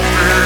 will 0.00 0.39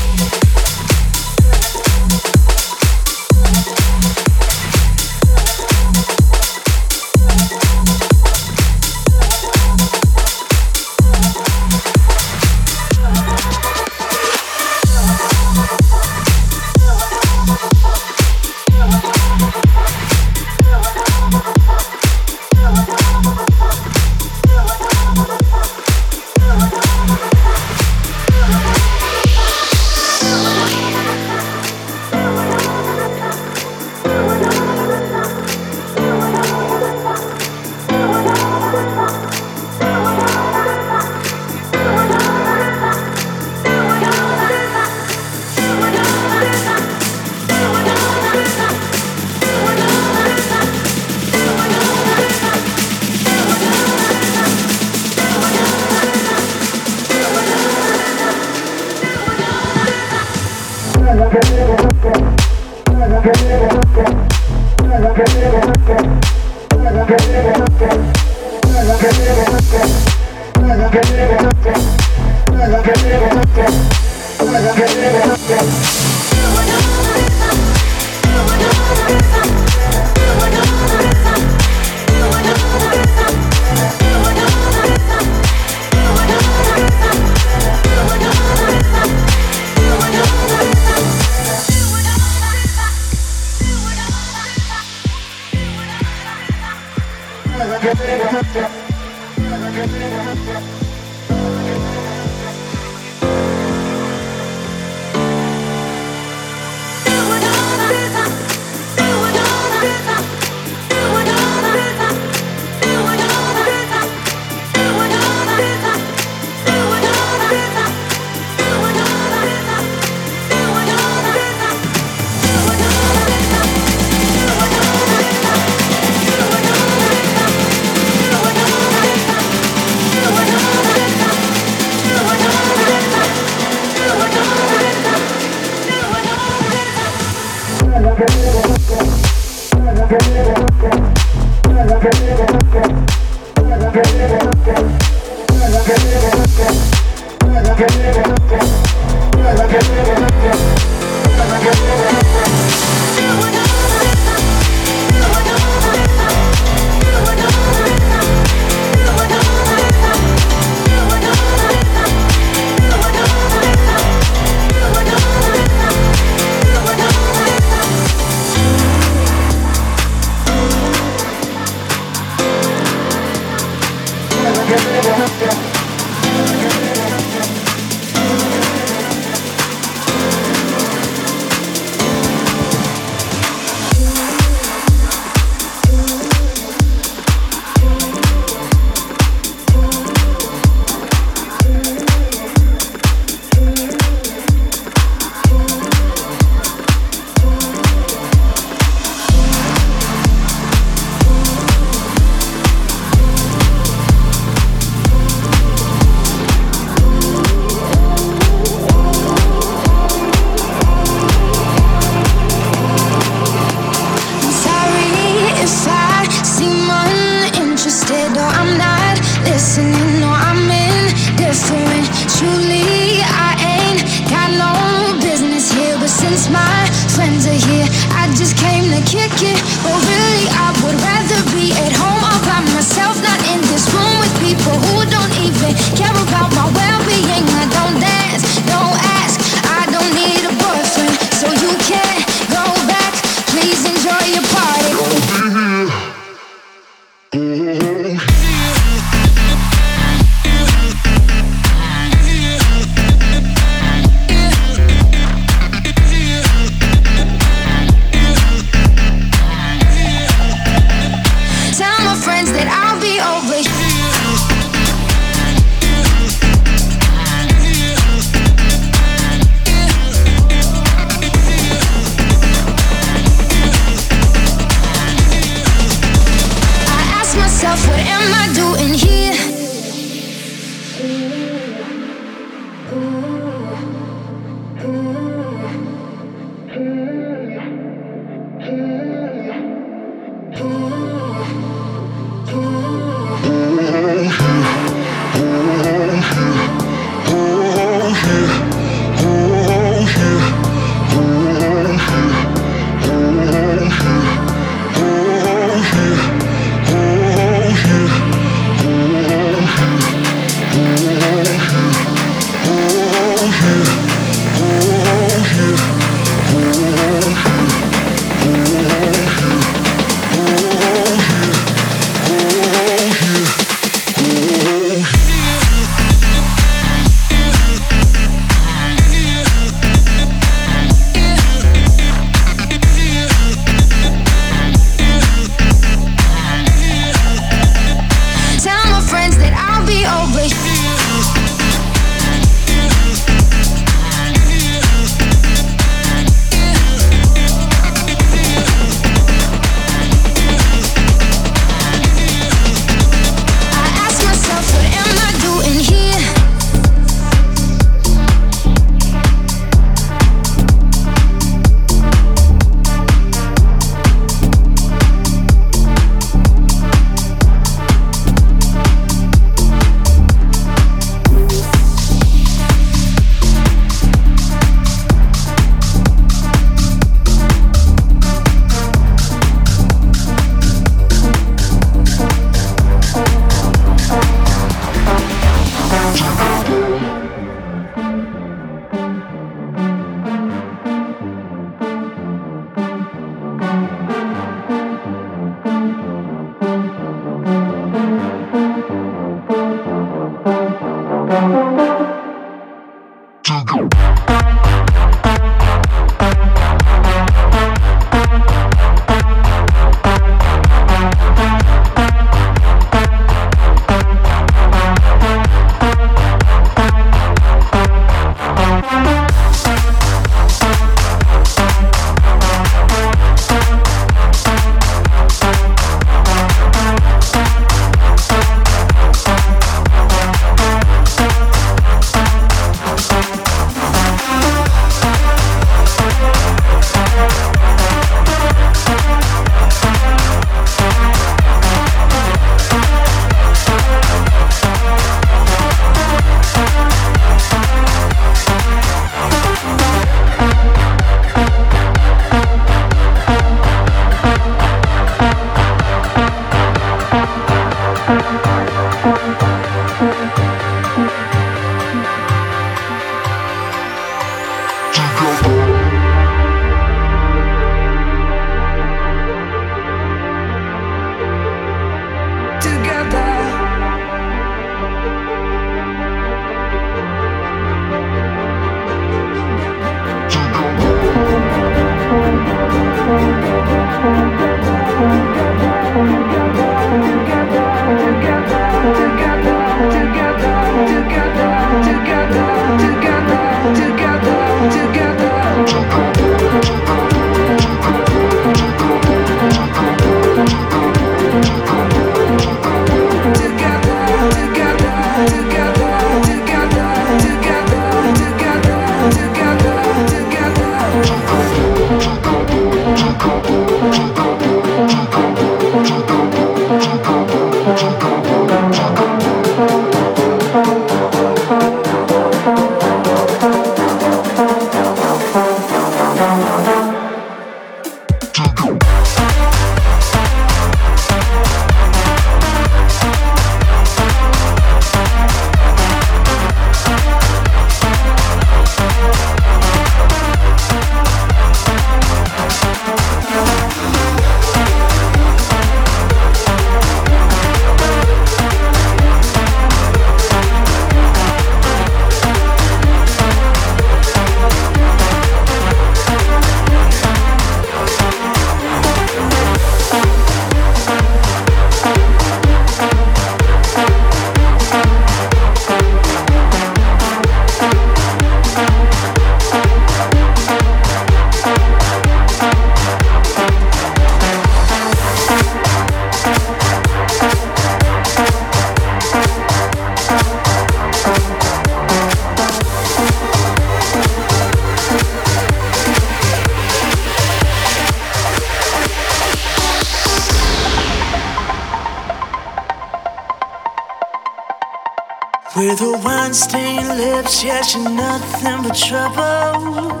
get 597.44 597.74
you 597.74 597.84
nothing 597.84 598.62
but 598.62 598.74
trouble. 598.74 600.00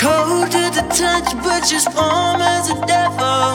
Cold 0.00 0.50
to 0.54 0.64
the 0.76 0.84
touch, 1.00 1.28
but 1.44 1.60
just 1.72 1.88
warm 1.94 2.40
as 2.40 2.70
a 2.70 2.76
devil. 2.92 3.50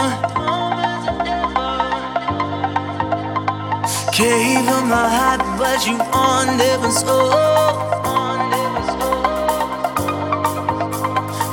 Gave 4.15 4.63
him 4.71 4.83
my 4.93 5.07
heart, 5.17 5.41
but 5.57 5.79
you 5.87 5.97
on 6.13 6.45
living 6.59 6.91
soul. 6.91 7.31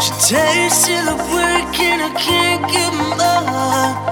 She 0.05 0.13
takes 0.35 0.81
you 0.91 1.01
I'm 1.13 1.21
working, 1.33 1.99
I 2.09 2.11
can't 2.19 2.63
give 2.71 2.95
more. 3.17 4.08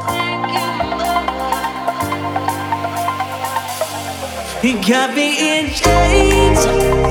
He 4.66 4.72
got 4.72 5.14
me 5.14 5.61
in 5.61 5.70
chains. 5.70 7.05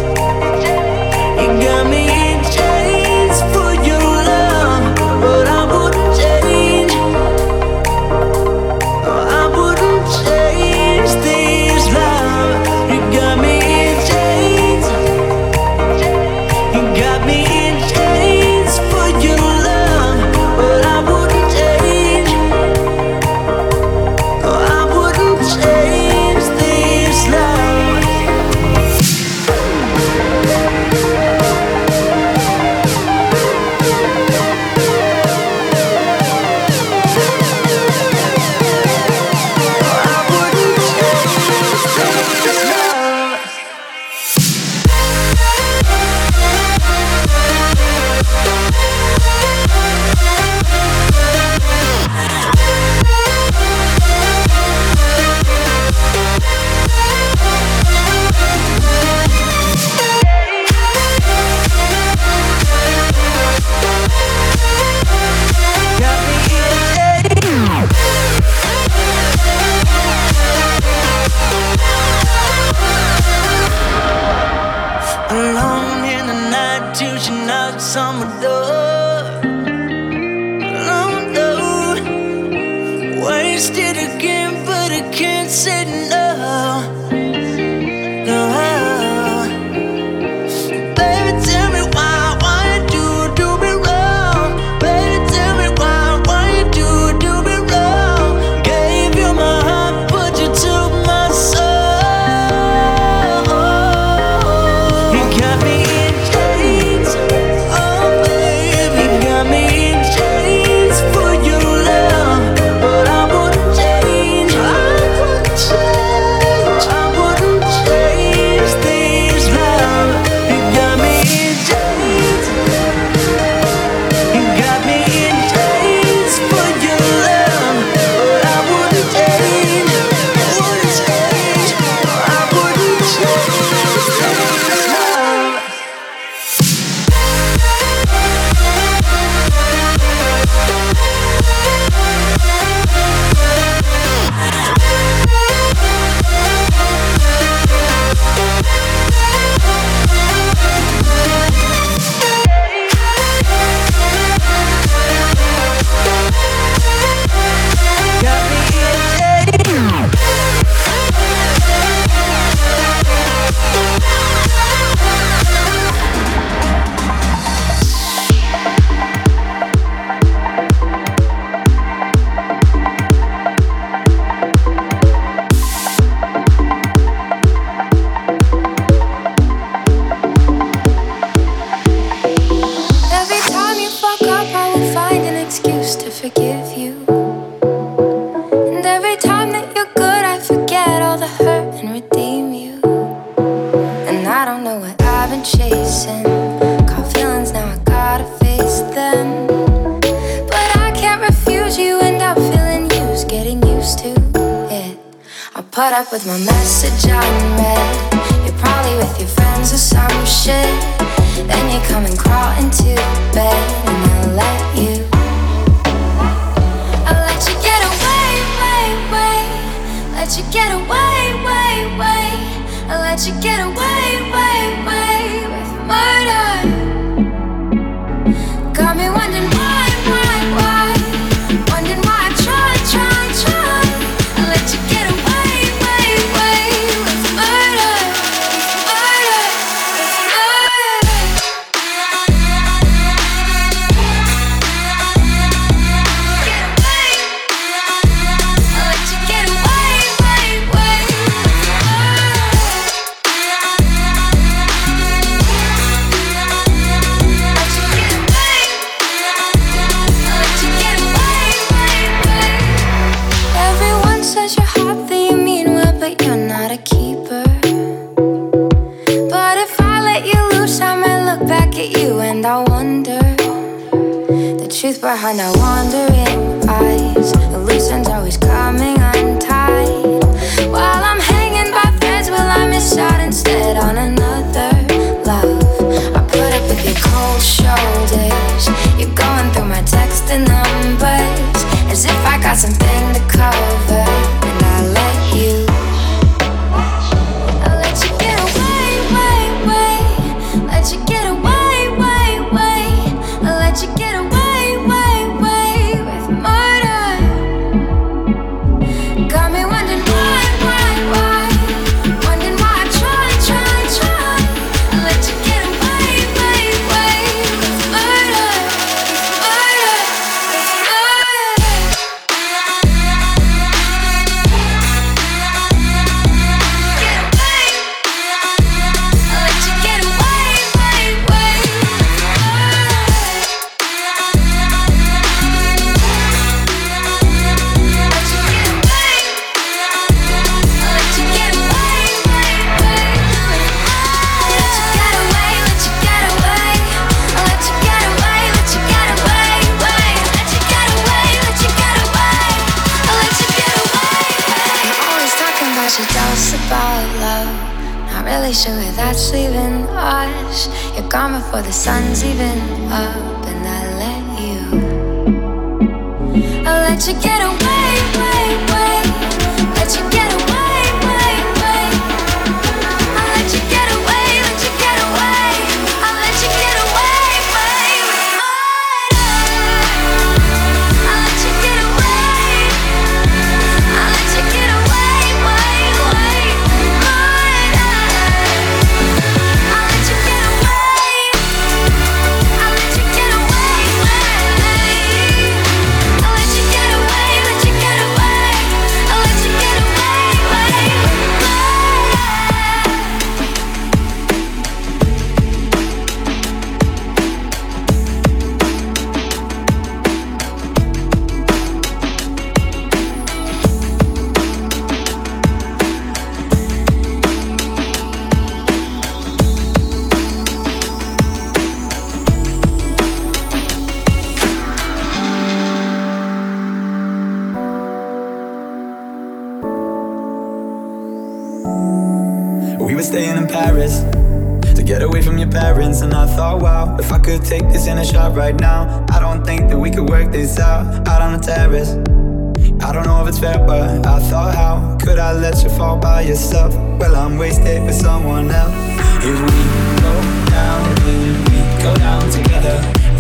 with 206.15 206.25
my 206.27 206.37
message 206.37 207.11
unread. 207.11 207.74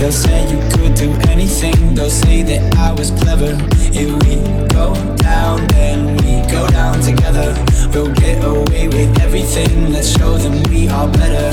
They'll 0.05 0.11
say 0.11 0.51
you 0.51 0.59
could 0.69 0.93
do 0.93 1.11
anything, 1.31 1.95
they'll 1.95 2.11
say 2.11 2.43
that 2.43 2.75
I 2.77 2.93
was 2.93 3.09
clever. 3.09 3.57
If 3.89 4.13
we 4.21 4.35
go 4.69 4.93
down, 5.17 5.65
then 5.69 6.15
we 6.17 6.45
go 6.45 6.67
down 6.69 7.01
together. 7.01 7.57
We'll 7.91 8.13
get 8.13 8.37
away 8.45 8.87
with 8.87 9.19
everything, 9.19 9.91
let's 9.91 10.15
show 10.15 10.37
them 10.37 10.61
we 10.69 10.87
are 10.89 11.09
better. 11.09 11.49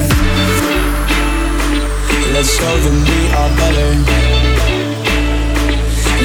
Let's 2.37 2.53
show 2.53 2.77
them 2.85 2.97
we 3.09 3.21
are 3.41 3.51
better. 3.57 3.89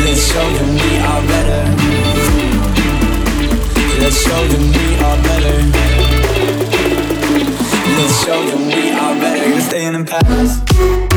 Let's 0.03 0.28
show 0.28 0.47
them 0.59 0.69
we 0.84 0.91
are 1.07 1.23
better. 1.32 1.63
Let's 4.03 4.19
show 4.19 4.43
them 4.51 4.63
we 4.75 4.88
are 4.99 5.19
better. 5.23 5.57
Let's 7.95 8.19
show 8.25 8.41
them 8.51 8.67
we 8.67 8.91
are 8.91 9.15
better. 9.15 9.49
We're 9.49 9.61
staying 9.61 9.95
in 9.95 10.05
Paris. 10.05 11.16